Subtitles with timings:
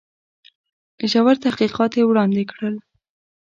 [1.11, 2.75] ژور تحقیقات یې وړاندي کړل.